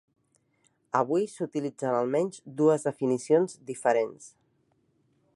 [0.99, 4.29] Avui s'utilitzen almenys dues definicions diferents.